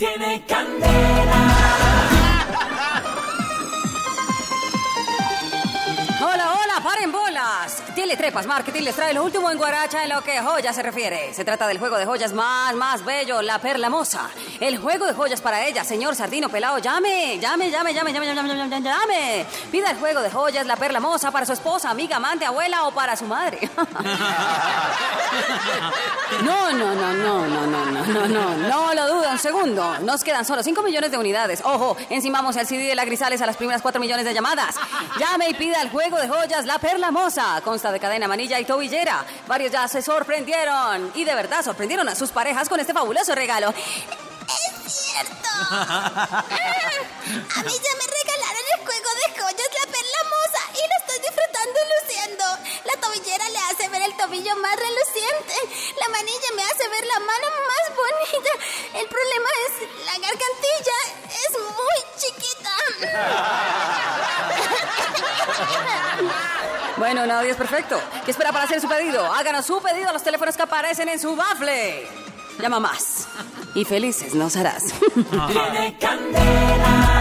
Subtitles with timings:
[0.00, 1.60] Tiene candela.
[6.22, 7.82] Hola, hola, paren bolas.
[7.94, 11.34] Teletrepas Marketing les trae lo último en Guaracha en lo que joyas se refiere.
[11.34, 14.30] Se trata del juego de joyas más, más bello, la perla moza.
[14.58, 18.48] El juego de joyas para ella, señor Sardino Pelao, llame, llame, llame, llame, llame, llame,
[18.48, 19.46] llame, llame, llame.
[19.70, 22.92] Pida el juego de joyas, la perla moza para su esposa, amiga, amante, abuela o
[22.92, 23.58] para su madre.
[26.42, 29.98] No, no, no, no, no, no, no, no, no, no lo duda un segundo.
[30.00, 31.60] Nos quedan solo 5 millones de unidades.
[31.64, 34.76] Ojo, encimamos el CD de la Grisales a las primeras 4 millones de llamadas.
[35.18, 37.60] Llame y pida el juego de joyas La Perla Moza.
[37.62, 39.24] Consta de cadena, manilla y tobillera.
[39.46, 41.12] Varios ya se sorprendieron.
[41.14, 43.74] Y de verdad sorprendieron a sus parejas con este fabuloso regalo.
[44.46, 45.48] ¡Es cierto!
[45.70, 49.68] A mí ya me regalaron el juego de joyas
[54.70, 55.54] más reluciente.
[55.98, 58.50] La manilla me hace ver la mano más bonita.
[58.98, 59.72] El problema es
[60.04, 60.98] la gargantilla.
[61.28, 62.74] Es muy chiquita.
[66.96, 67.98] Bueno, nadie es perfecto.
[68.26, 69.24] ¿Qué espera para hacer su pedido?
[69.32, 72.06] Háganos su pedido a los teléfonos que aparecen en su bafle.
[72.58, 73.26] Llama más.
[73.74, 74.84] Y felices nos harás.
[75.48, 77.19] Tiene candela.